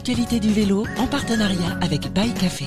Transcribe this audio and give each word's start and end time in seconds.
l'actualité 0.00 0.40
du 0.40 0.50
vélo 0.50 0.86
en 0.96 1.06
partenariat 1.06 1.76
avec 1.82 2.10
Bike 2.14 2.38
Café. 2.38 2.64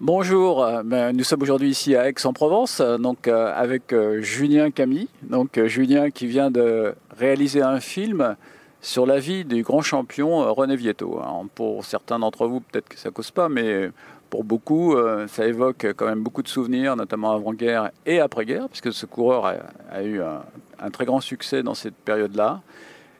Bonjour, 0.00 0.64
euh, 0.64 0.82
ben, 0.82 1.14
nous 1.14 1.24
sommes 1.24 1.42
aujourd'hui 1.42 1.68
ici 1.68 1.94
à 1.94 2.08
Aix-en-Provence, 2.08 2.80
euh, 2.80 2.96
donc 2.96 3.28
euh, 3.28 3.52
avec 3.54 3.94
Julien 4.20 4.70
Camille, 4.70 5.08
donc 5.24 5.62
Julien 5.66 6.08
qui 6.10 6.26
vient 6.26 6.50
de 6.50 6.94
réaliser 7.18 7.60
un 7.60 7.80
film 7.80 8.36
sur 8.80 9.04
la 9.04 9.18
vie 9.18 9.44
du 9.44 9.62
grand 9.62 9.82
champion 9.82 10.54
René 10.54 10.74
Vietto. 10.74 11.20
pour 11.54 11.84
certains 11.84 12.18
d'entre 12.18 12.46
vous, 12.46 12.60
peut-être 12.60 12.88
que 12.88 12.98
ça 12.98 13.10
cause 13.10 13.30
pas, 13.30 13.50
mais 13.50 13.90
pour 14.32 14.44
beaucoup, 14.44 14.96
ça 15.28 15.46
évoque 15.46 15.86
quand 15.94 16.06
même 16.06 16.22
beaucoup 16.22 16.42
de 16.42 16.48
souvenirs, 16.48 16.96
notamment 16.96 17.32
avant-guerre 17.32 17.90
et 18.06 18.18
après-guerre, 18.18 18.66
puisque 18.68 18.90
ce 18.90 19.04
coureur 19.04 19.44
a, 19.44 20.02
eu 20.02 20.22
un, 20.22 20.90
très 20.90 21.04
grand 21.04 21.20
succès 21.20 21.62
dans 21.62 21.74
cette 21.74 21.94
période-là. 21.94 22.62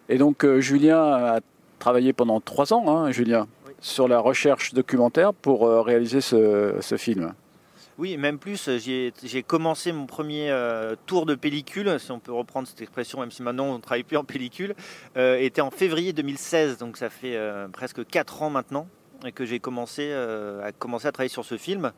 Et 0.09 0.17
donc 0.17 0.47
Julien 0.61 1.03
a 1.03 1.41
travaillé 1.79 2.15
pendant 2.15 2.41
trois 2.41 2.73
ans, 2.73 2.89
hein, 2.89 3.11
Julien 3.11 3.47
sur 3.83 4.09
la 4.09 4.21
recherche 4.21 4.73
documentaire 4.73 5.35
pour 5.35 5.67
euh, 5.67 5.83
réaliser 5.83 6.21
ce, 6.21 6.97
film. 6.97 7.35
Oui, 7.99 8.17
même 8.17 8.39
plus, 8.39 8.71
j'ai 8.79 9.43
commencé 9.43 9.93
mon 9.93 10.07
premier 10.07 10.51
euh, 10.51 10.95
tour 11.07 11.27
de 11.27 11.35
pellicule, 11.35 11.99
si 11.99 12.11
on 12.11 12.21
peut 12.21 12.33
reprendre 12.33 12.67
cette 12.67 12.81
expression, 12.81 13.21
même 13.21 13.31
si 13.31 13.43
maintenant 13.43 13.67
on 13.67 13.75
ne 13.75 13.83
travaille 13.83 14.05
plus 14.05 14.17
en 14.17 14.25
pellicule, 14.25 14.75
euh, 15.17 15.37
était 15.39 15.61
en 15.61 15.71
février 15.71 16.13
2016, 16.13 16.79
donc 16.79 16.97
ça 16.97 17.11
fait 17.11 17.39
presque 17.73 18.07
4 18.07 18.43
ans 18.43 18.51
maintenant 18.51 18.87
que 19.31 19.45
j'ai 19.45 19.61
commencé, 19.61 20.13
commencer 20.79 21.07
à 21.07 21.13
travailler 21.13 21.29
sur 21.29 21.45
ce 21.45 21.57
film. 21.57 21.93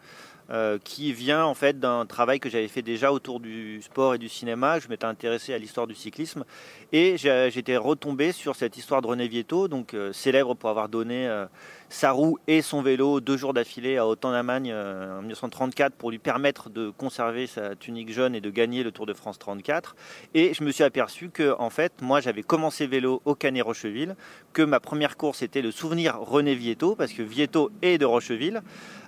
Euh, 0.51 0.77
qui 0.85 1.15
vient 1.15 1.43
en 1.47 1.55
fait 1.55 1.81
d'un 1.81 2.05
travail 2.05 2.39
que 2.39 2.51
j'avais 2.51 2.69
fait 2.69 2.83
déjà 2.83 3.13
autour 3.13 3.41
du 3.41 3.81
sport 3.81 4.15
et 4.15 4.19
du 4.19 4.29
cinéma. 4.29 4.79
Je 4.79 4.89
m'étais 4.89 5.07
intéressé 5.07 5.55
à 5.55 5.59
l'histoire 5.59 5.87
du 5.87 5.95
cyclisme 5.95 6.45
et 6.93 7.17
j'étais 7.17 7.79
retombé 7.79 8.31
sur 8.31 8.55
cette 8.55 8.77
histoire 8.77 9.01
de 9.01 9.07
René 9.07 9.27
Vietto, 9.27 9.69
donc 9.69 9.95
euh, 9.95 10.13
célèbre 10.13 10.55
pour 10.55 10.69
avoir 10.69 10.91
donné 10.91 11.27
euh, 11.27 11.47
sa 11.89 12.11
roue 12.11 12.37
et 12.47 12.61
son 12.61 12.83
vélo 12.83 13.23
deux 13.23 13.39
jours 13.39 13.55
d'affilée 13.55 13.97
à 13.97 14.07
Haute-en-Amagne 14.07 14.71
en 14.75 15.23
1934 15.23 15.95
pour 15.95 16.11
lui 16.11 16.19
permettre 16.19 16.69
de 16.69 16.91
conserver 16.91 17.47
sa 17.47 17.75
tunique 17.75 18.13
jaune 18.13 18.35
et 18.35 18.43
de 18.43 18.51
gagner 18.51 18.83
le 18.83 18.91
Tour 18.91 19.07
de 19.07 19.15
France 19.15 19.39
34. 19.39 19.97
Et 20.35 20.53
je 20.53 20.63
me 20.63 20.73
suis 20.73 20.85
aperçu 20.85 21.31
que 21.31 21.55
en 21.59 21.71
fait, 21.71 21.95
moi 22.03 22.21
j'avais 22.21 22.43
commencé 22.43 22.87
vélo 22.87 23.23
au 23.25 23.35
Canet 23.35 23.63
Rocheville, 23.63 24.15
que 24.53 24.61
ma 24.61 24.79
première 24.79 25.17
course 25.17 25.41
était 25.41 25.63
le 25.63 25.71
souvenir 25.71 26.19
René 26.19 26.55
Vietto 26.55 26.97
parce 26.97 27.15
que 27.15 27.23
Vietto 27.23 27.71
est 27.81 27.97
de 27.97 28.05
Rocheville. 28.05 28.61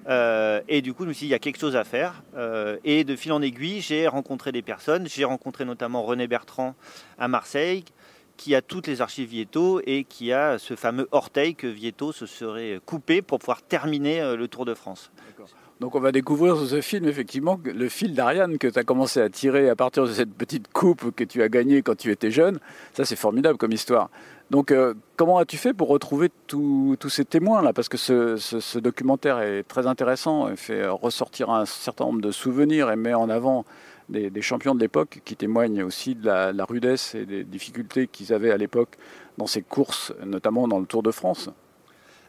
Euh, 0.08 0.60
et 0.68 0.82
du 0.82 0.94
coup, 0.94 1.04
je 1.04 1.08
me 1.08 1.14
dit, 1.14 1.20
il 1.22 1.28
y 1.28 1.34
a 1.34 1.38
quelque 1.38 1.58
chose 1.58 1.76
à 1.76 1.84
faire. 1.84 2.22
Euh, 2.36 2.76
et 2.84 3.04
de 3.04 3.16
fil 3.16 3.32
en 3.32 3.42
aiguille, 3.42 3.80
j'ai 3.80 4.06
rencontré 4.06 4.52
des 4.52 4.62
personnes. 4.62 5.08
J'ai 5.08 5.24
rencontré 5.24 5.64
notamment 5.64 6.02
René 6.02 6.26
Bertrand 6.26 6.74
à 7.18 7.28
Marseille, 7.28 7.84
qui 8.36 8.54
a 8.54 8.62
toutes 8.62 8.86
les 8.86 9.00
archives 9.00 9.28
Vietto 9.28 9.80
et 9.84 10.04
qui 10.04 10.32
a 10.32 10.58
ce 10.58 10.76
fameux 10.76 11.08
orteil 11.10 11.54
que 11.54 11.66
Vietto 11.66 12.12
se 12.12 12.26
serait 12.26 12.80
coupé 12.84 13.22
pour 13.22 13.38
pouvoir 13.38 13.62
terminer 13.62 14.20
euh, 14.20 14.36
le 14.36 14.48
Tour 14.48 14.64
de 14.64 14.74
France. 14.74 15.10
Donc 15.80 15.94
on 15.94 16.00
va 16.00 16.10
découvrir 16.10 16.56
sur 16.56 16.66
ce 16.66 16.80
film 16.80 17.06
effectivement 17.06 17.60
le 17.64 17.88
fil 17.90 18.14
d'Ariane 18.14 18.56
que 18.56 18.66
tu 18.66 18.78
as 18.78 18.82
commencé 18.82 19.20
à 19.20 19.28
tirer 19.28 19.68
à 19.68 19.76
partir 19.76 20.04
de 20.04 20.12
cette 20.12 20.32
petite 20.32 20.72
coupe 20.72 21.14
que 21.14 21.22
tu 21.22 21.42
as 21.42 21.50
gagnée 21.50 21.82
quand 21.82 21.96
tu 21.96 22.10
étais 22.10 22.30
jeune. 22.30 22.58
Ça 22.94 23.04
c'est 23.04 23.16
formidable 23.16 23.58
comme 23.58 23.72
histoire. 23.72 24.08
Donc 24.50 24.70
euh, 24.70 24.94
comment 25.16 25.36
as-tu 25.36 25.58
fait 25.58 25.74
pour 25.74 25.88
retrouver 25.88 26.30
tous 26.46 26.96
ces 27.10 27.26
témoins-là? 27.26 27.74
Parce 27.74 27.90
que 27.90 27.98
ce, 27.98 28.78
documentaire 28.78 29.40
est 29.40 29.64
très 29.64 29.86
intéressant, 29.86 30.48
il 30.48 30.56
fait 30.56 30.86
ressortir 30.86 31.50
un 31.50 31.66
certain 31.66 32.06
nombre 32.06 32.22
de 32.22 32.30
souvenirs 32.30 32.90
et 32.90 32.96
met 32.96 33.12
en 33.12 33.28
avant 33.28 33.66
des, 34.08 34.30
champions 34.40 34.74
de 34.74 34.80
l'époque 34.80 35.20
qui 35.26 35.36
témoignent 35.36 35.82
aussi 35.82 36.14
de 36.14 36.24
la, 36.24 36.52
la 36.52 36.64
rudesse 36.64 37.14
et 37.14 37.26
des 37.26 37.44
difficultés 37.44 38.06
qu'ils 38.06 38.32
avaient 38.32 38.52
à 38.52 38.56
l'époque 38.56 38.96
dans 39.36 39.46
ces 39.46 39.60
courses, 39.60 40.14
notamment 40.24 40.68
dans 40.68 40.78
le 40.78 40.86
Tour 40.86 41.02
de 41.02 41.10
France. 41.10 41.50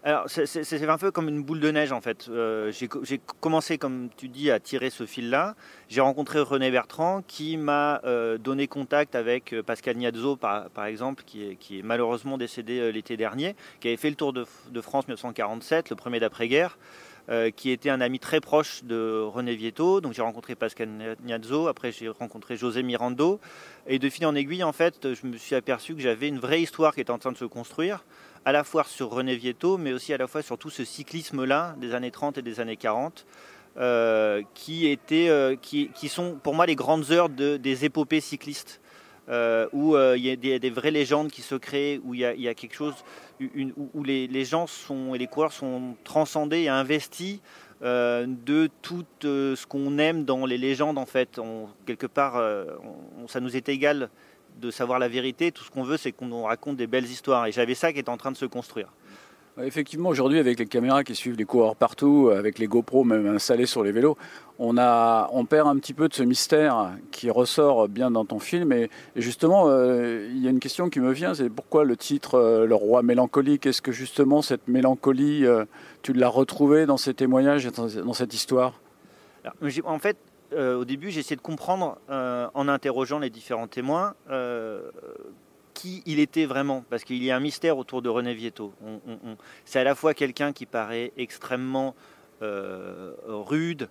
Alors, 0.04 0.26
c'est 0.30 0.90
un 0.90 0.98
peu 0.98 1.12
comme 1.12 1.28
une 1.28 1.44
boule 1.44 1.60
de 1.60 1.72
neige 1.72 1.92
en 1.92 2.02
fait. 2.02 2.28
Euh, 2.30 2.72
j'ai 2.72 3.20
commencé, 3.40 3.78
comme 3.78 4.10
tu 4.16 4.30
dis, 4.30 4.52
à 4.52 4.60
tirer 4.60 4.90
ce 4.90 5.06
fil-là. 5.06 5.56
J'ai 5.90 6.02
rencontré 6.02 6.40
René 6.40 6.70
Bertrand 6.70 7.24
qui 7.28 7.58
m'a 7.58 8.02
euh, 8.06 8.38
donné 8.38 8.68
contact 8.68 9.16
avec 9.16 9.54
euh, 9.54 9.64
Pascal 9.64 9.98
Niazzo, 9.98 10.36
par, 10.36 10.86
exemple, 10.86 11.24
qui 11.26 11.44
est, 11.50 11.82
malheureusement 11.84 12.38
décédé 12.38 12.92
l'été 12.92 13.18
dernier, 13.18 13.56
qui 13.80 13.88
avait 13.88 13.98
fait 13.98 14.10
le 14.10 14.16
Tour 14.16 14.34
de, 14.34 14.46
France 14.82 15.08
1947, 15.08 15.90
le 15.90 15.96
premier 15.96 16.20
d'après-guerre. 16.20 16.78
qui 17.58 17.72
était 17.72 17.90
un 17.90 18.00
ami 18.00 18.20
très 18.20 18.40
proche 18.40 18.84
de 18.84 19.22
René 19.22 19.56
Vietto. 19.56 20.00
Donc 20.00 20.14
j'ai 20.14 20.22
rencontré 20.22 20.56
Pascal 20.56 20.90
Niazzo, 21.24 21.68
après 21.68 21.92
j'ai 21.92 22.08
rencontré 22.08 22.56
José 22.56 22.84
Mirando. 22.84 23.40
Et 23.88 24.00
de 24.00 24.10
fil 24.10 24.26
en 24.26 24.36
aiguille, 24.36 24.64
en 24.64 24.74
fait, 24.74 25.14
je 25.14 25.28
me 25.28 25.36
suis 25.38 25.56
aperçu 25.56 25.96
que 25.96 26.02
j'avais 26.02 26.30
une 26.30 26.40
vraie 26.40 26.62
histoire 26.62 26.94
qui 26.94 27.02
était 27.02 27.12
en 27.12 27.18
train 27.18 27.32
de 27.32 27.38
se 27.38 27.46
construire 27.46 28.06
à 28.48 28.54
la 28.54 28.64
fois 28.64 28.86
sur 28.86 29.10
René 29.10 29.36
Vietto, 29.36 29.78
mais 29.78 29.92
aussi 29.92 30.14
à 30.14 30.18
la 30.18 30.26
fois 30.26 30.42
sur 30.42 30.58
tout 30.58 30.70
ce 30.70 30.86
cyclisme-là 30.86 31.76
des 31.82 31.94
années 31.94 32.12
30 32.12 32.38
et 32.38 32.42
des 32.42 32.62
années 32.62 32.78
40, 32.78 33.26
euh, 33.78 34.42
qui, 34.54 34.88
étaient, 34.88 35.28
euh, 35.28 35.58
qui, 35.58 36.08
sont 36.08 36.40
pour 36.42 36.56
moi 36.56 36.66
les 36.66 36.78
grandes 36.78 37.12
heures 37.12 37.28
des 37.28 37.84
épopées 37.84 38.22
cyclistes. 38.22 38.80
Euh, 39.30 39.68
où 39.74 39.98
il 39.98 40.26
y 40.26 40.32
a 40.32 40.60
des, 40.60 40.70
vraies 40.70 40.92
légendes 40.92 41.30
qui 41.30 41.42
se 41.42 41.56
créent, 41.56 42.00
où 42.06 42.14
il 42.14 42.22
y 42.22 42.48
a, 42.48 42.54
quelque 42.54 42.74
chose, 42.74 42.96
où, 43.42 44.04
les, 44.06 44.46
gens 44.46 44.66
sont, 44.66 45.14
et 45.14 45.18
les 45.18 45.28
coureurs 45.28 45.52
sont 45.52 45.98
transcendés 46.06 46.62
et 46.62 46.70
investis 46.70 47.42
de 47.82 48.70
tout 48.82 49.04
ce 49.22 49.66
qu'on 49.66 49.98
aime 49.98 50.24
dans 50.24 50.46
les 50.46 50.58
légendes 50.58 50.98
en 50.98 51.06
fait. 51.06 51.38
quelque 51.86 52.08
part, 52.08 52.42
ça 53.28 53.42
nous 53.42 53.58
est 53.58 53.68
égal 53.68 54.10
de 54.60 54.72
savoir 54.72 55.00
la 55.00 55.08
vérité. 55.08 55.52
Tout 55.52 55.64
ce 55.64 55.72
qu'on 55.72 55.84
veut, 55.84 55.98
c'est 55.98 56.12
qu'on 56.12 56.44
raconte 56.44 56.78
des 56.78 56.88
belles 56.88 57.06
histoires. 57.06 57.46
Et 57.48 57.52
j'avais 57.52 57.76
ça 57.76 57.94
qui 57.94 58.00
est 58.00 58.10
en 58.10 58.18
train 58.18 58.32
de 58.32 58.38
se 58.38 58.46
construire. 58.46 58.90
Effectivement, 59.64 60.10
aujourd'hui, 60.10 60.38
avec 60.38 60.60
les 60.60 60.68
caméras 60.68 61.04
qui 61.04 61.16
suivent 61.16 61.36
les 61.36 61.46
coureurs 61.46 61.76
partout, 61.76 62.30
avec 62.32 62.60
les 62.60 62.68
GoPro 62.68 63.04
même 63.04 63.26
installés 63.26 63.66
sur 63.66 63.84
les 63.84 63.92
vélos, 63.92 64.16
on, 64.60 64.78
a, 64.78 65.30
on 65.34 65.46
perd 65.46 65.68
un 65.68 65.76
petit 65.78 65.94
peu 65.94 66.08
de 66.08 66.14
ce 66.14 66.22
mystère 66.22 66.92
qui 67.10 67.32
ressort 67.32 67.88
bien 67.88 68.12
dans 68.12 68.24
ton 68.24 68.38
film. 68.38 68.72
Et, 68.72 68.90
justement, 69.16 69.64
euh, 69.68 70.30
il 70.32 70.44
y 70.44 70.48
a 70.48 70.52
une 70.52 70.60
question 70.60 70.90
qui 70.90 71.00
me 71.00 71.12
vient, 71.12 71.34
c'est 71.34 71.50
pourquoi 71.50 71.86
le 71.86 71.98
titre 71.98 72.36
euh, 72.36 72.68
Le 72.68 72.76
roi 72.76 73.02
mélancolique 73.02 73.66
Est-ce 73.66 73.82
que 73.82 73.92
justement 73.92 74.44
cette 74.44 74.68
mélancolie, 74.68 75.44
euh, 75.44 75.66
tu 76.04 76.14
l'as 76.14 76.30
retrouvée 76.30 76.86
dans 76.86 76.98
ces 76.98 77.16
témoignages 77.16 77.66
et 77.66 77.72
dans, 77.72 78.14
cette 78.14 78.36
histoire? 78.36 78.80
En 79.86 80.00
fait, 80.00 80.18
euh, 80.54 80.78
au 80.78 80.86
début, 80.86 81.12
j'ai 81.12 81.20
essayé 81.20 81.36
de 81.36 81.42
comprendre, 81.42 82.00
euh, 82.10 82.48
en 82.54 82.68
interrogeant 82.68 83.20
les 83.20 83.30
différents 83.30 83.68
témoins, 83.68 84.16
euh, 84.30 84.90
qui 85.74 86.02
il 86.06 86.20
était 86.20 86.46
vraiment, 86.46 86.84
parce 86.90 87.04
qu'il 87.04 87.24
y 87.24 87.32
a 87.32 87.36
un 87.36 87.40
mystère 87.40 87.78
autour 87.78 88.02
de 88.02 88.10
René 88.10 88.34
Vietto. 88.34 88.74
c'est 89.66 89.80
à 89.80 89.84
la 89.84 89.94
fois 89.94 90.14
quelqu'un 90.14 90.54
qui 90.54 90.66
paraît 90.66 91.12
extrêmement 91.18 91.96
rude, 92.42 93.90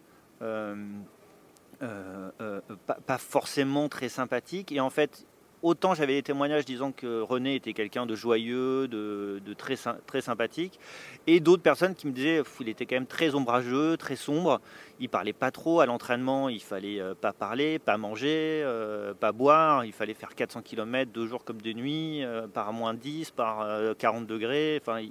pas, 1.80 3.18
forcément 3.18 3.88
très 3.88 4.08
sympathique, 4.08 4.72
et 4.72 4.80
en 4.80 4.90
fait, 4.90 5.26
autant 5.66 5.94
j'avais 5.94 6.14
des 6.14 6.22
témoignages 6.22 6.64
disant 6.64 6.92
que 6.92 7.20
René 7.20 7.56
était 7.56 7.72
quelqu'un 7.72 8.06
de 8.06 8.14
joyeux, 8.14 8.86
de, 8.86 9.40
très, 9.58 9.74
très 10.06 10.20
sympathique, 10.20 10.78
et 11.26 11.40
d'autres 11.40 11.62
personnes 11.62 11.94
qui 11.94 12.06
me 12.06 12.12
disaient 12.12 12.42
qu'il 12.56 12.68
était 12.68 12.86
quand 12.86 12.94
même 12.94 13.06
très 13.06 13.34
ombrageux, 13.34 13.96
très 13.96 14.14
sombre. 14.16 14.60
Il 15.00 15.08
parlait 15.08 15.32
pas 15.32 15.50
trop 15.50 15.80
à 15.80 15.86
l'entraînement, 15.86 16.48
il 16.48 16.62
fallait 16.62 17.00
euh, 17.00 17.14
pas 17.14 17.32
parler, 17.32 17.78
pas 17.78 17.98
manger, 17.98 18.62
euh, 18.64 19.12
pas 19.12 19.32
boire, 19.32 19.84
il 19.84 19.92
fallait 19.92 20.14
faire 20.14 20.34
400 20.34 20.62
km 20.62 21.10
deux 21.12 21.26
jours 21.26 21.44
comme 21.44 21.60
de 21.60 21.72
nuit, 21.72 22.24
euh, 22.24 22.46
par 22.46 22.72
moins 22.72 22.94
10, 22.94 23.32
par 23.32 23.66
40 23.98 24.26
degrés. 24.26 24.80
Enfin, 24.80 25.04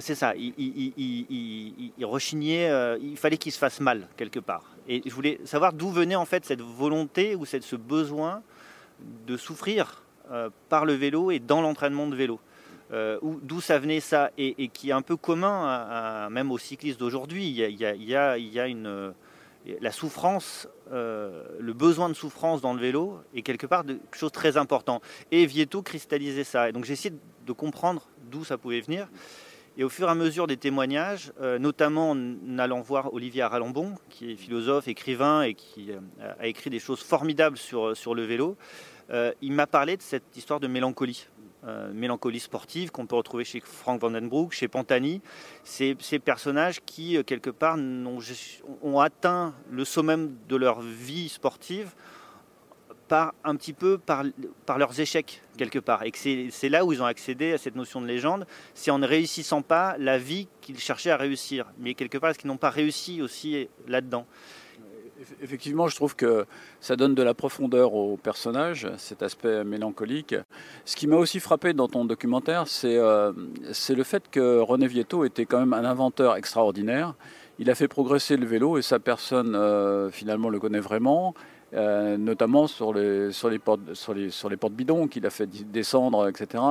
c'est 0.00 0.14
ça, 0.14 0.34
il, 0.34 0.54
il 1.98 2.04
rechignait, 2.06 2.98
il 3.00 3.16
fallait 3.16 3.36
qu'il 3.36 3.52
se 3.52 3.58
fasse 3.58 3.80
mal 3.80 4.08
quelque 4.16 4.40
part. 4.40 4.64
Et 4.88 5.02
je 5.04 5.14
voulais 5.14 5.40
savoir 5.44 5.72
d'où 5.72 5.90
venait 5.90 6.16
en 6.16 6.24
fait 6.24 6.44
cette 6.44 6.60
volonté 6.60 7.36
ou 7.36 7.44
cette, 7.44 7.62
ce 7.62 7.76
besoin 7.76 8.42
de 9.26 9.36
souffrir 9.36 10.02
euh, 10.30 10.50
par 10.68 10.84
le 10.84 10.94
vélo 10.94 11.30
et 11.30 11.38
dans 11.38 11.60
l'entraînement 11.60 12.06
de 12.06 12.16
vélo. 12.16 12.40
Euh, 12.92 13.18
d'où 13.42 13.60
ça 13.60 13.78
venait 13.78 14.00
ça 14.00 14.30
et, 14.36 14.68
qui 14.68 14.90
est 14.90 14.92
un 14.92 15.02
peu 15.02 15.16
commun 15.16 16.28
même 16.30 16.52
aux 16.52 16.58
cyclistes 16.58 17.00
d'aujourd'hui. 17.00 17.48
Il, 17.48 17.56
y 17.56 18.14
a, 18.16 18.66
une, 18.66 19.14
la 19.80 19.92
souffrance, 19.92 20.68
euh, 20.92 21.44
le 21.58 21.72
besoin 21.72 22.08
de 22.08 22.14
souffrance 22.14 22.60
dans 22.60 22.74
le 22.74 22.80
vélo 22.80 23.18
est 23.34 23.42
quelque 23.42 23.66
part 23.66 23.84
quelque 23.84 24.16
chose 24.16 24.30
de 24.30 24.34
très 24.34 24.56
important. 24.56 25.00
Et 25.30 25.46
Vietto 25.46 25.82
cristallisait 25.82 26.44
ça. 26.44 26.68
Et 26.68 26.72
donc 26.72 26.84
j'ai 26.84 26.92
essayé 26.92 27.14
de 27.46 27.52
comprendre 27.52 28.08
d'où 28.30 28.44
ça 28.44 28.58
pouvait 28.58 28.80
venir. 28.80 29.08
Et 29.76 29.84
au 29.84 29.88
fur 29.88 30.06
et 30.06 30.10
à 30.10 30.14
mesure 30.14 30.46
des 30.46 30.56
témoignages, 30.56 31.32
notamment 31.58 32.10
en 32.12 32.58
allant 32.58 32.80
voir 32.80 33.12
Olivier 33.12 33.42
Aralambon, 33.42 33.94
qui 34.08 34.30
est 34.30 34.36
philosophe, 34.36 34.86
écrivain 34.86 35.42
et 35.42 35.54
qui 35.54 35.90
a 36.38 36.46
écrit 36.46 36.70
des 36.70 36.78
choses 36.78 37.00
formidables 37.00 37.56
sur, 37.56 37.96
sur 37.96 38.14
le 38.14 38.22
vélo, 38.22 38.56
euh, 39.10 39.32
il 39.42 39.52
m'a 39.52 39.66
parlé 39.66 39.96
de 39.96 40.02
cette 40.02 40.36
histoire 40.36 40.60
de 40.60 40.66
mélancolie. 40.66 41.28
Euh, 41.66 41.92
mélancolie 41.94 42.40
sportive 42.40 42.90
qu'on 42.90 43.06
peut 43.06 43.16
retrouver 43.16 43.44
chez 43.44 43.60
Frank 43.60 44.00
Vandenbroek, 44.00 44.52
chez 44.52 44.68
Pantani. 44.68 45.22
Ces, 45.62 45.94
personnages 46.22 46.80
qui, 46.84 47.16
euh, 47.16 47.22
quelque 47.22 47.50
part, 47.50 47.76
ont, 47.76 48.18
ont, 48.82 49.00
atteint 49.00 49.54
le 49.70 49.84
sommet 49.84 50.28
de 50.48 50.56
leur 50.56 50.80
vie 50.82 51.28
sportive 51.28 51.94
par 53.08 53.34
un 53.44 53.56
petit 53.56 53.72
peu 53.72 53.98
par, 53.98 54.24
par 54.66 54.78
leurs 54.78 54.98
échecs 55.00 55.42
quelque 55.56 55.78
part. 55.78 56.02
Et 56.02 56.10
que 56.10 56.18
c'est 56.18 56.68
là 56.68 56.84
où 56.84 56.92
ils 56.92 57.02
ont 57.02 57.06
accédé 57.06 57.52
à 57.52 57.58
cette 57.58 57.76
notion 57.76 58.00
de 58.00 58.06
légende, 58.06 58.46
c'est 58.74 58.90
en 58.90 58.98
ne 58.98 59.06
réussissant 59.06 59.62
pas 59.62 59.96
la 59.98 60.18
vie 60.18 60.48
qu'ils 60.60 60.78
cherchaient 60.78 61.10
à 61.10 61.16
réussir. 61.16 61.66
Mais 61.78 61.94
quelque 61.94 62.18
part, 62.18 62.30
est-ce 62.30 62.38
qu'ils 62.38 62.48
n'ont 62.48 62.56
pas 62.56 62.70
réussi 62.70 63.22
aussi 63.22 63.68
là-dedans? 63.86 64.26
Effectivement, 65.40 65.86
je 65.88 65.94
trouve 65.94 66.16
que 66.16 66.44
ça 66.80 66.96
donne 66.96 67.14
de 67.14 67.22
la 67.22 67.34
profondeur 67.34 67.94
au 67.94 68.16
personnage, 68.16 68.88
cet 68.98 69.22
aspect 69.22 69.64
mélancolique. 69.64 70.34
Ce 70.84 70.96
qui 70.96 71.06
m'a 71.06 71.16
aussi 71.16 71.40
frappé 71.40 71.72
dans 71.72 71.88
ton 71.88 72.04
documentaire, 72.04 72.66
c'est 72.66 72.98
euh, 72.98 73.32
le 73.88 74.02
fait 74.02 74.28
que 74.30 74.58
René 74.58 74.86
Vietto 74.86 75.24
était 75.24 75.46
quand 75.46 75.60
même 75.60 75.72
un 75.72 75.84
inventeur 75.84 76.36
extraordinaire. 76.36 77.14
Il 77.60 77.70
a 77.70 77.76
fait 77.76 77.86
progresser 77.86 78.36
le 78.36 78.44
vélo 78.44 78.76
et 78.76 78.82
sa 78.82 78.98
personne, 78.98 79.54
euh, 79.54 80.10
finalement, 80.10 80.48
le 80.48 80.58
connaît 80.58 80.80
vraiment. 80.80 81.34
Euh, 81.72 82.16
notamment 82.16 82.68
sur 82.68 82.92
les, 82.92 83.32
sur 83.32 83.50
les 83.50 83.58
portes, 83.58 83.94
sur 83.94 84.14
les, 84.14 84.30
sur 84.30 84.48
les 84.48 84.56
portes 84.56 84.74
bidons 84.74 85.08
qu'il 85.08 85.26
a 85.26 85.30
fait 85.30 85.48
descendre, 85.72 86.28
etc. 86.28 86.62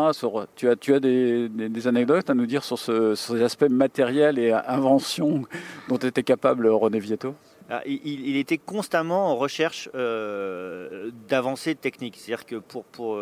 tu 0.56 0.70
as, 0.70 0.76
tu 0.78 0.94
as 0.94 1.00
des, 1.02 1.88
anecdotes 1.88 2.30
à 2.30 2.34
nous 2.34 2.46
dire 2.46 2.64
sur, 2.64 2.80
ce, 2.80 3.14
ces 3.14 3.42
aspects 3.42 3.70
matériels 3.70 4.40
et 4.40 4.54
inventions 4.54 5.44
dont 5.90 5.98
était 5.98 6.24
capable 6.24 6.68
René 6.68 7.00
Vietto? 7.00 7.36
Ah, 7.70 7.82
il, 7.86 8.38
était 8.38 8.58
constamment 8.58 9.32
en 9.32 9.36
recherche 9.36 9.90
euh, 9.96 11.12
d'avancées 11.28 11.76
techniques. 11.76 12.16
C'est-à-dire 12.18 12.46
que 12.46 12.56
pour, 12.56 12.86
pour, 12.86 13.22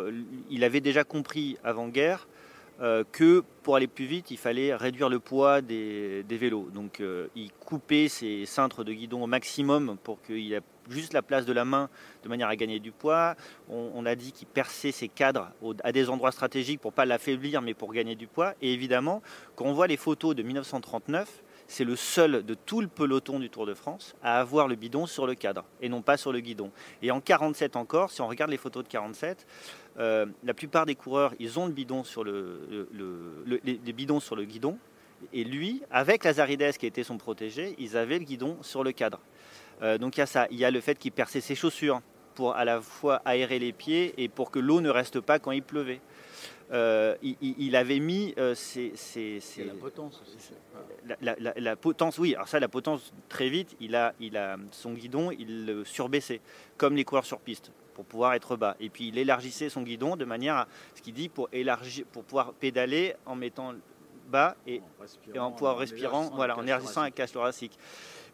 il 0.49 0.63
avait 0.63 0.81
déjà 0.81 1.03
compris 1.03 1.57
avant-guerre 1.63 2.27
euh, 2.81 3.03
que 3.11 3.43
pour 3.61 3.75
aller 3.75 3.87
plus 3.87 4.05
vite, 4.05 4.31
il 4.31 4.37
fallait 4.37 4.73
réduire 4.73 5.07
le 5.07 5.19
poids 5.19 5.61
des, 5.61 6.23
vélos. 6.27 6.69
Donc 6.73 6.99
euh, 6.99 7.27
il 7.35 7.51
coupait 7.51 8.07
ses 8.07 8.45
cintres 8.47 8.83
de 8.83 8.91
guidon 8.91 9.23
au 9.23 9.27
maximum 9.27 9.97
pour 10.03 10.21
qu'il 10.21 10.51
ait 10.53 10.61
juste 10.89 11.13
la 11.13 11.21
place 11.21 11.45
de 11.45 11.53
la 11.53 11.63
main 11.63 11.89
de 12.23 12.29
manière 12.29 12.47
à 12.47 12.55
gagner 12.55 12.79
du 12.79 12.91
poids. 12.91 13.35
On, 13.69 14.05
a 14.05 14.15
dit 14.15 14.31
qu'il 14.31 14.47
perçait 14.47 14.91
ses 14.91 15.07
cadres 15.07 15.51
à 15.83 15.91
des 15.91 16.09
endroits 16.09 16.31
stratégiques 16.31 16.81
pour 16.81 16.91
pas 16.91 17.05
l'affaiblir 17.05 17.61
mais 17.61 17.75
pour 17.75 17.93
gagner 17.93 18.15
du 18.15 18.25
poids. 18.25 18.55
Et 18.61 18.73
évidemment, 18.73 19.21
quand 19.55 19.65
on 19.65 19.73
voit 19.73 19.87
les 19.87 19.97
photos 19.97 20.35
de 20.35 20.41
1939, 20.41 21.43
c'est 21.67 21.85
le 21.85 21.95
seul 21.95 22.43
de 22.43 22.53
tout 22.53 22.81
le 22.81 22.87
peloton 22.87 23.39
du 23.39 23.49
Tour 23.49 23.65
de 23.65 23.73
France 23.73 24.15
à 24.21 24.39
avoir 24.39 24.67
le 24.67 24.75
bidon 24.75 25.05
sur 25.05 25.25
le 25.25 25.35
cadre 25.35 25.63
et 25.81 25.87
non 25.87 26.01
pas 26.01 26.17
sur 26.17 26.33
le 26.33 26.41
guidon. 26.41 26.71
Et 27.01 27.11
en 27.11 27.21
47 27.21 27.75
encore, 27.75 28.11
si 28.11 28.21
on 28.21 28.27
regarde 28.27 28.51
les 28.51 28.57
photos 28.57 28.83
de 28.83 28.89
47, 28.89 29.47
euh, 29.99 30.25
la 30.43 30.53
plupart 30.53 30.85
des 30.85 30.95
coureurs, 30.95 31.33
ils 31.39 31.59
ont 31.59 31.65
le 31.65 31.73
bidon 31.73 32.03
sur 32.03 32.23
le, 32.23 32.67
bidons 33.93 34.19
sur 34.19 34.35
le 34.35 34.45
guidon. 34.45 34.77
Et 35.33 35.43
lui, 35.43 35.83
avec 35.91 36.23
Lazarides 36.23 36.77
qui 36.77 36.85
était 36.85 37.03
son 37.03 37.17
protégé, 37.17 37.75
ils 37.77 37.95
avaient 37.95 38.19
le 38.19 38.25
guidon 38.25 38.57
sur 38.61 38.83
le 38.83 38.91
cadre. 38.91 39.19
Euh, 39.81 39.97
donc 39.97 40.17
il 40.17 40.21
y 40.21 40.23
a 40.23 40.25
ça. 40.25 40.47
Il 40.49 40.57
y 40.57 40.65
a 40.65 40.71
le 40.71 40.81
fait 40.81 40.97
qu'il 40.97 41.11
perçait 41.11 41.41
ses 41.41 41.55
chaussures 41.55 42.01
pour 42.33 42.55
à 42.55 42.65
la 42.65 42.81
fois 42.81 43.21
aérer 43.25 43.59
les 43.59 43.73
pieds 43.73 44.13
et 44.17 44.29
pour 44.29 44.51
que 44.51 44.59
l'eau 44.59 44.81
ne 44.81 44.89
reste 44.89 45.19
pas 45.19 45.37
quand 45.37 45.51
il 45.51 45.63
pleuvait. 45.63 46.01
Euh, 46.71 47.15
il, 47.21 47.75
avait 47.75 47.99
mis 47.99 48.33
euh, 48.37 48.55
la 49.57 49.73
potence 49.73 50.21
aussi. 50.21 50.53
La, 51.57 51.75
potence, 51.75 52.17
oui. 52.17 52.33
Alors 52.33 52.47
ça, 52.47 52.61
la 52.61 52.69
potence, 52.69 53.13
très 53.27 53.49
vite, 53.49 53.75
il 53.81 53.93
a, 53.95 54.13
il 54.21 54.37
a 54.37 54.55
son 54.71 54.93
guidon, 54.93 55.31
il 55.31 55.65
le 55.65 55.83
surbaissait, 55.83 56.39
comme 56.77 56.95
les 56.95 57.03
coureurs 57.03 57.25
sur 57.25 57.39
piste, 57.39 57.73
pour 57.93 58.05
pouvoir 58.05 58.35
être 58.35 58.55
bas. 58.55 58.77
Et 58.79 58.89
puis 58.89 59.09
il 59.09 59.17
élargissait 59.17 59.67
son 59.67 59.81
guidon 59.81 60.15
de 60.15 60.23
manière 60.23 60.55
à, 60.55 60.67
ce 60.95 61.01
qu'il 61.01 61.13
dit, 61.13 61.27
pour, 61.27 61.49
élargir, 61.51 62.05
pour 62.05 62.23
pouvoir 62.23 62.53
pédaler 62.53 63.15
en 63.25 63.35
mettant 63.35 63.73
bas 64.29 64.55
et 64.65 64.81
en, 65.35 65.41
en 65.47 65.51
pouvoir 65.51 65.77
respirant, 65.77 66.29
voilà, 66.33 66.57
en 66.57 66.63
élargissant 66.63 67.01
la 67.01 67.11
cage 67.11 67.33
thoracique 67.33 67.77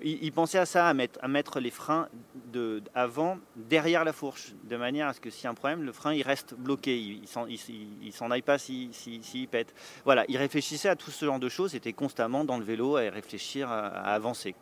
il, 0.01 0.31
pensait 0.31 0.59
à 0.59 0.65
ça, 0.65 0.87
à 0.87 0.93
mettre, 0.93 1.19
à 1.23 1.27
mettre 1.27 1.59
les 1.59 1.71
freins 1.71 2.07
de, 2.53 2.81
avant 2.93 3.37
derrière 3.55 4.03
la 4.03 4.13
fourche, 4.13 4.53
de 4.69 4.77
manière 4.77 5.07
à 5.07 5.13
ce 5.13 5.19
que 5.19 5.29
s'il 5.29 5.45
y 5.45 5.47
a 5.47 5.49
un 5.49 5.55
problème, 5.55 5.83
le 5.83 5.91
frein 5.91 6.13
il 6.13 6.21
reste 6.21 6.53
bloqué, 6.53 6.97
il 6.97 7.21
ne 7.21 8.11
s'en 8.11 8.31
aille 8.31 8.41
pas 8.41 8.57
s'il 8.57 8.93
si, 8.93 9.19
si, 9.23 9.47
pète. 9.47 9.73
Voilà, 10.05 10.25
il 10.27 10.37
réfléchissait 10.37 10.89
à 10.89 10.95
tout 10.95 11.09
ce 11.09 11.25
genre 11.25 11.39
de 11.39 11.49
choses, 11.49 11.73
était 11.73 11.93
constamment 11.93 12.43
dans 12.43 12.57
le 12.57 12.63
vélo 12.63 12.97
à 12.97 13.01
réfléchir 13.01 13.71
à, 13.71 13.87
avancer. 13.87 14.55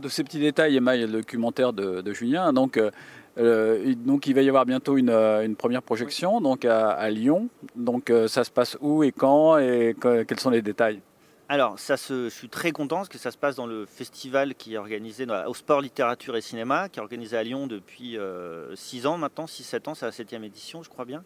De 0.00 0.08
ces 0.08 0.24
petits 0.24 0.38
détails 0.38 0.76
émaille 0.76 1.00
le 1.02 1.08
documentaire 1.20 1.72
de, 1.72 2.12
Julien. 2.12 2.52
Donc, 2.52 2.76
euh, 2.76 2.90
euh, 3.38 3.94
donc, 3.94 4.26
il 4.26 4.34
va 4.34 4.42
y 4.42 4.48
avoir 4.48 4.66
bientôt 4.66 4.98
une, 4.98 5.08
euh, 5.08 5.44
une 5.44 5.56
première 5.56 5.82
projection 5.82 6.40
donc 6.40 6.64
à, 6.64 7.08
Lyon. 7.10 7.48
Donc, 7.74 8.12
ça 8.26 8.44
se 8.44 8.50
passe 8.50 8.76
où 8.80 9.02
et 9.02 9.12
quand 9.12 9.58
et 9.58 9.96
quels 10.00 10.40
sont 10.40 10.50
les 10.50 10.62
détails? 10.62 11.00
Alors, 11.50 11.78
je 11.78 12.28
suis 12.28 12.50
très 12.50 12.72
content 12.72 12.96
parce 12.96 13.08
que 13.08 13.16
ça 13.16 13.30
se 13.30 13.38
passe 13.38 13.56
dans 13.56 13.66
le 13.66 13.86
festival 13.86 14.54
qui 14.54 14.74
est 14.74 14.76
organisé 14.76 15.24
au 15.46 15.54
Sport, 15.54 15.80
Littérature 15.80 16.36
et 16.36 16.42
Cinéma, 16.42 16.90
qui 16.90 16.98
est 16.98 17.02
organisé 17.02 17.38
à 17.38 17.42
Lyon 17.42 17.66
depuis 17.66 18.10
6 18.10 18.16
euh, 18.18 19.08
ans 19.08 19.16
maintenant, 19.16 19.46
6-7 19.46 19.88
ans, 19.88 19.94
c'est 19.94 20.04
la 20.04 20.12
7 20.12 20.34
édition, 20.34 20.82
je 20.82 20.90
crois 20.90 21.06
bien, 21.06 21.24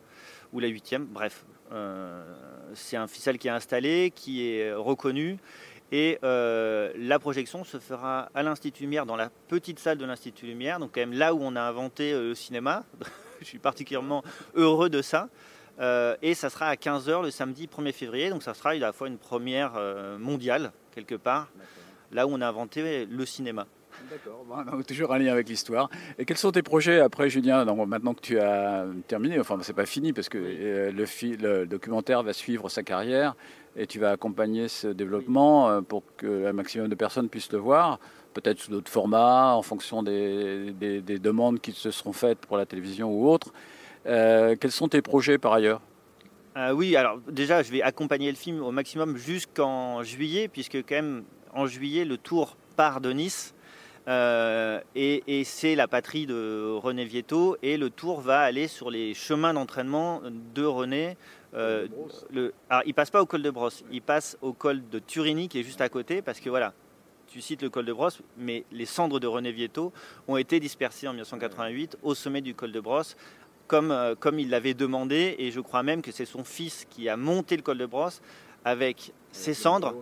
ou 0.53 0.61
la 0.61 0.69
8 0.69 0.95
bref. 1.01 1.45
Euh, 1.73 2.23
c'est 2.75 2.97
un 2.97 3.09
festival 3.09 3.39
qui 3.39 3.49
est 3.49 3.51
installé, 3.53 4.13
qui 4.15 4.47
est 4.47 4.73
reconnu, 4.73 5.39
et 5.91 6.21
euh, 6.23 6.93
la 6.97 7.19
projection 7.19 7.65
se 7.65 7.79
fera 7.81 8.31
à 8.33 8.45
l'Institut 8.45 8.85
Lumière, 8.85 9.07
dans 9.07 9.17
la 9.17 9.29
petite 9.49 9.81
salle 9.81 9.99
de 9.99 10.05
l'Institut 10.05 10.47
Lumière, 10.47 10.79
donc 10.79 10.93
quand 10.95 11.01
même 11.01 11.15
là 11.15 11.35
où 11.35 11.41
on 11.43 11.57
a 11.57 11.63
inventé 11.63 12.13
le 12.13 12.37
cinéma. 12.37 12.85
je 13.41 13.47
suis 13.47 13.59
particulièrement 13.59 14.23
heureux 14.55 14.89
de 14.89 15.03
ça. 15.03 15.29
Euh, 15.81 16.17
et 16.23 16.35
ça 16.35 16.51
sera 16.51 16.67
à 16.67 16.75
15h 16.75 17.23
le 17.23 17.31
samedi 17.31 17.67
1er 17.67 17.93
février. 17.93 18.31
Donc 18.31 18.43
ça 18.43 18.55
sera 18.55 18.71
à 18.71 18.75
la 18.75 18.93
fois 18.93 19.09
une 19.09 19.19
première 19.19 19.73
euh, 19.77 20.19
mondiale, 20.19 20.73
quelque 20.95 21.15
part, 21.15 21.49
là 22.11 22.27
où 22.27 22.31
on 22.33 22.41
a 22.41 22.49
inventé 22.49 23.07
le 23.07 23.27
cinéma. 23.27 23.67
D'accord, 24.11 24.45
toujours 24.87 25.13
un 25.13 25.19
lien 25.19 25.33
avec 25.33 25.49
l'histoire. 25.49 25.89
Et 26.19 26.25
quels 26.25 26.37
sont 26.37 26.51
tes 26.51 26.63
projets 26.63 27.01
après, 27.01 27.31
Julien 27.31 27.65
Maintenant 27.87 28.15
que 28.15 28.21
tu 28.21 28.39
as 28.39 28.87
terminé, 29.07 29.39
enfin, 29.39 29.59
c'est 29.63 29.75
pas 29.75 29.87
fini 29.87 30.13
parce 30.13 30.29
que 30.29 30.39
euh, 30.39 30.91
le, 30.91 31.37
le, 31.37 31.67
documentaire 31.67 32.23
va 32.23 32.33
suivre 32.33 32.69
sa 32.69 32.83
carrière 32.83 33.37
et 33.77 33.87
tu 33.87 33.99
vas 33.99 34.11
accompagner 34.11 34.69
ce 34.69 34.89
développement 34.89 35.83
pour 35.83 36.03
que 36.17 36.47
un 36.47 36.53
maximum 36.53 36.89
de 36.89 36.95
personnes 36.95 37.29
puissent 37.29 37.53
le 37.53 37.59
voir, 37.59 37.99
peut-être 38.33 38.59
sous 38.59 38.71
d'autres 38.71 38.91
formats, 38.91 39.55
en 39.55 39.63
fonction 39.63 40.03
des, 40.03 40.73
des, 40.73 41.19
demandes 41.19 41.61
qui 41.61 41.73
se 41.73 41.91
seront 41.91 42.13
faites 42.13 42.39
pour 42.39 42.57
la 42.57 42.67
télévision 42.67 43.11
ou 43.11 43.29
autre. 43.29 43.53
Euh, 44.07 44.57
quels 44.59 44.73
sont 44.73 44.89
tes 44.89 45.03
projets 45.03 45.39
par 45.39 45.53
ailleurs? 45.53 45.81
Euh, 46.57 46.73
Oui, 46.73 46.97
alors 46.97 47.19
déjà, 47.29 47.63
je 47.63 47.71
vais 47.71 47.83
accompagner 47.83 48.31
le 48.31 48.37
film 48.37 48.63
au 48.63 48.71
maximum 48.71 49.17
jusqu'en 49.17 50.03
juillet, 50.03 50.49
puisque 50.49 50.77
quand 50.77 50.95
même 50.95 51.25
en 51.55 51.67
juillet, 51.67 52.05
le 52.05 52.19
tour 52.19 52.57
part 52.77 53.01
de 53.01 53.13
Nice. 53.13 53.55
Euh, 54.09 54.81
et, 54.97 55.45
c'est 55.45 55.77
la 55.77 55.87
patrie 55.87 56.27
de 56.27 56.73
René 56.75 57.05
Vietto 57.05 57.57
et 57.63 57.77
le 57.77 57.89
tour 57.89 58.21
va 58.21 58.41
aller 58.41 58.67
sur 58.67 58.91
les 58.91 59.15
chemins 59.15 59.55
d'entraînement 59.55 60.23
de 60.55 60.65
René. 60.65 61.17
le, 61.53 62.53
alors, 62.69 62.83
il 62.85 62.95
passe 62.95 63.11
pas 63.11 63.23
au 63.23 63.27
col 63.27 63.43
de 63.43 63.51
Brosse, 63.51 63.85
il 63.93 64.03
passe 64.03 64.37
au 64.43 64.53
col 64.53 64.83
de 64.91 64.99
Turini 64.99 65.49
qui 65.49 65.61
est 65.61 65.63
juste 65.63 65.81
à 65.81 65.89
côté 65.89 66.21
parce 66.21 66.41
que 66.41 66.51
voilà, 66.51 66.73
tu 67.33 67.41
cites 67.41 67.63
le 67.63 67.71
col 67.71 67.87
de 67.87 67.93
Brosse, 67.95 68.21
mais 68.37 68.65
les 68.73 68.85
cendres 68.85 69.19
de 69.19 69.27
René 69.27 69.53
Vietto 69.53 69.91
ont 70.29 70.37
été 70.37 70.61
dispersées 70.61 71.09
en 71.09 71.13
1988 71.13 71.97
au 72.03 72.15
sommet 72.15 72.43
du 72.43 72.55
col 72.55 72.73
de 72.73 72.81
Brosse 72.81 73.17
comme, 73.73 73.91
euh, 73.91 74.15
comme 74.15 74.39
il 74.39 74.51
l'avait 74.51 74.75
demandé. 74.75 75.35
Et 75.39 75.51
je 75.51 75.61
crois 75.61 75.83
même 75.83 76.03
que 76.03 76.13
c'est 76.13 76.27
son 76.27 76.45
fils 76.45 76.87
qui 76.91 77.09
a 77.09 77.17
monté 77.17 77.57
le 77.57 77.63
col 77.63 77.79
de 77.79 77.87
brosse 77.87 78.21
avec 78.67 79.15
ses 79.31 79.55
cendres, 79.55 79.95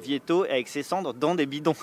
Vieto, 0.00 0.44
avec 0.44 0.68
ses 0.68 0.84
cendres 0.84 1.12
dans 1.12 1.34
des 1.34 1.46
bidons. 1.46 1.74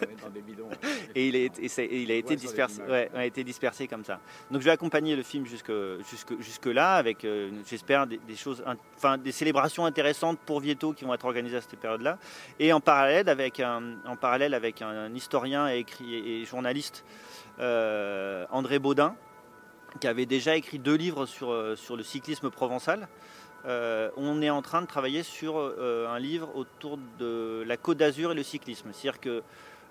et 1.14 1.26
il, 1.26 1.36
est, 1.36 1.58
il 1.90 2.12
a 2.12 2.14
été 2.14 2.36
dispersé, 2.36 2.82
a 3.14 3.24
été 3.24 3.42
dispersé 3.44 3.88
comme 3.88 4.04
ça. 4.04 4.20
Donc 4.50 4.60
je 4.60 4.66
vais 4.66 4.70
accompagner 4.70 5.16
le 5.16 5.22
film 5.22 5.46
jusque, 5.46 5.72
jusque, 6.08 6.38
jusque 6.38 6.66
là 6.66 6.96
avec, 6.96 7.24
euh, 7.24 7.50
j'espère, 7.66 8.06
des, 8.06 8.20
choses, 8.36 8.62
enfin 8.94 9.16
des 9.16 9.32
célébrations 9.32 9.86
intéressantes 9.86 10.38
pour 10.38 10.60
Vieto 10.60 10.92
qui 10.92 11.06
vont 11.06 11.14
être 11.14 11.24
organisées 11.24 11.56
à 11.56 11.60
cette 11.62 11.80
période-là. 11.80 12.18
Et 12.60 12.74
en 12.74 12.80
parallèle 12.80 13.30
avec 13.30 13.58
un, 13.58 13.94
en 14.06 14.16
parallèle 14.16 14.52
avec 14.52 14.82
un 14.82 15.12
historien 15.14 15.66
et, 15.68 15.78
écrit, 15.78 16.14
et 16.14 16.44
journaliste, 16.44 17.04
euh, 17.58 18.44
André 18.50 18.78
Baudin, 18.78 19.16
qui 20.00 20.06
avait 20.06 20.26
déjà 20.26 20.56
écrit 20.56 20.78
deux 20.78 20.94
livres 20.94 21.26
sur, 21.26 21.50
euh, 21.50 21.76
sur 21.76 21.96
le 21.96 22.02
cyclisme 22.02 22.50
provençal. 22.50 23.08
Euh, 23.66 24.10
on 24.16 24.40
est 24.40 24.50
en 24.50 24.62
train 24.62 24.82
de 24.82 24.86
travailler 24.86 25.22
sur 25.22 25.58
euh, 25.58 26.06
un 26.08 26.18
livre 26.18 26.54
autour 26.54 26.98
de 27.18 27.64
la 27.66 27.76
Côte 27.76 27.98
d'Azur 27.98 28.32
et 28.32 28.34
le 28.34 28.42
cyclisme. 28.42 28.90
C'est-à-dire 28.92 29.20
que 29.20 29.42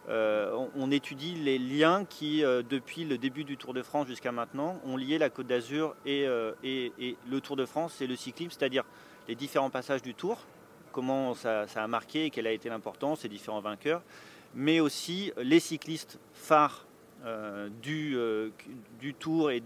on, 0.09 0.89
étudie 0.89 1.35
les 1.35 1.59
liens 1.59 2.05
qui, 2.05 2.41
depuis 2.41 3.03
le 3.03 3.17
début 3.17 3.43
du 3.43 3.57
Tour 3.57 3.73
de 3.73 3.83
France 3.83 4.07
jusqu'à 4.07 4.31
maintenant, 4.31 4.79
ont 4.85 4.95
lié 4.95 5.17
la 5.17 5.29
Côte 5.29 5.47
d'Azur 5.47 5.97
et, 6.05 6.25
et, 6.63 7.17
le 7.29 7.41
Tour 7.41 7.57
de 7.57 7.65
France 7.65 7.99
et 7.99 8.07
le 8.07 8.15
cyclisme, 8.15 8.51
c'est-à-dire 8.57 8.85
les 9.27 9.35
différents 9.35 9.69
passages 9.69 10.01
du 10.01 10.13
Tour, 10.13 10.39
comment 10.93 11.33
ça, 11.33 11.67
ça 11.67 11.83
a 11.83 11.87
marqué 11.87 12.23
et 12.23 12.29
quelle 12.29 12.47
a 12.47 12.53
été 12.53 12.69
l'importance, 12.69 13.19
ces 13.19 13.27
différents 13.27 13.59
vainqueurs, 13.59 14.01
mais 14.55 14.79
aussi 14.79 15.33
les 15.35 15.59
cyclistes 15.59 16.19
phares 16.33 16.86
euh, 17.25 17.69
du, 17.81 18.15
euh, 18.15 18.49
du 18.99 19.13
Tour 19.13 19.51
et, 19.51 19.61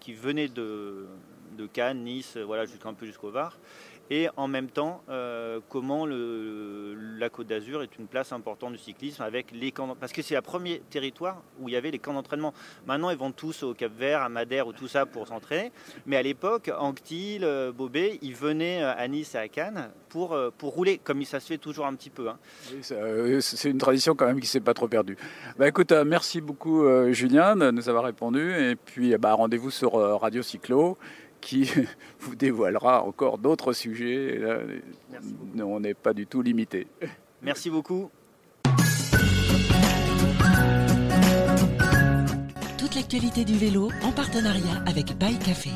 qui 0.00 0.14
venait 0.14 0.48
de, 0.48 1.06
Cannes, 1.72 2.02
Nice, 2.02 2.36
voilà, 2.36 2.66
un 2.88 2.94
peu 2.94 3.06
jusqu'au 3.06 3.30
Var, 3.30 3.56
et 4.10 4.28
en 4.36 4.48
même 4.48 4.68
temps 4.68 5.02
euh, 5.08 5.60
comment 5.68 6.06
la 6.06 7.28
Côte 7.28 7.46
d'Azur 7.46 7.82
est 7.82 7.98
une 7.98 8.06
place 8.06 8.32
importante 8.32 8.72
du 8.72 8.78
cyclisme 8.78 9.22
avec 9.22 9.50
les 9.52 9.72
camps 9.72 9.96
parce 9.98 10.12
que 10.12 10.22
c'est 10.22 10.34
le 10.34 10.42
premier 10.42 10.82
territoire 10.90 11.42
où 11.60 11.68
il 11.68 11.72
y 11.72 11.76
avait 11.76 11.90
les 11.90 11.98
camps 11.98 12.12
d'entraînement. 12.12 12.52
Maintenant 12.86 13.10
ils 13.10 13.16
vont 13.16 13.32
tous 13.32 13.62
au 13.62 13.74
Cap 13.74 13.92
Vert, 13.98 14.22
à 14.22 14.28
Madère 14.28 14.66
ou 14.66 14.72
tout 14.72 14.88
ça 14.88 15.06
pour 15.06 15.28
s'entraîner, 15.28 15.72
mais 16.06 16.16
à 16.16 16.22
l'époque 16.22 16.70
Anctil, 16.76 17.44
euh, 17.44 17.72
Bobé, 17.72 18.18
ils 18.22 18.34
venaient 18.34 18.82
à 18.82 19.06
Nice 19.08 19.34
et 19.34 19.38
à 19.38 19.48
Cannes 19.48 19.90
pour, 20.08 20.32
euh, 20.32 20.50
pour 20.56 20.74
rouler 20.74 20.98
comme 20.98 21.24
ça 21.24 21.40
se 21.40 21.46
fait 21.46 21.58
toujours 21.58 21.86
un 21.86 21.94
petit 21.94 22.10
peu. 22.10 22.28
Hein. 22.28 22.38
c'est 23.40 23.70
une 23.70 23.78
tradition 23.78 24.14
quand 24.14 24.26
même 24.26 24.40
qui 24.40 24.46
s'est 24.46 24.60
pas 24.60 24.74
trop 24.74 24.88
perdue. 24.88 25.16
Bah, 25.58 25.68
écoute, 25.68 25.92
merci 25.92 26.40
beaucoup 26.40 26.84
Julien 27.12 27.56
de 27.56 27.70
nous 27.70 27.88
avoir 27.88 28.04
répondu 28.04 28.52
et 28.52 28.76
puis 28.76 29.16
bah, 29.16 29.32
rendez-vous 29.32 29.70
sur 29.70 29.94
Radio 29.94 30.42
Cyclo 30.42 30.98
qui 31.44 31.70
vous 32.20 32.34
dévoilera 32.34 33.04
encore 33.04 33.38
d'autres 33.38 33.72
sujets. 33.72 34.40
on 35.60 35.80
n'est 35.80 35.94
pas 35.94 36.12
du 36.12 36.26
tout 36.26 36.42
limité. 36.42 36.86
Merci 37.42 37.70
beaucoup. 37.70 38.10
Toute 42.78 42.94
l'actualité 42.94 43.44
du 43.44 43.54
vélo 43.54 43.90
en 44.02 44.12
partenariat 44.12 44.82
avec 44.86 45.16
Bike 45.18 45.44
Café. 45.44 45.70